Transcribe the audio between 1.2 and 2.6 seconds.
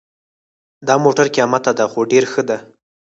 قیمته ده خو ډېر ښه ده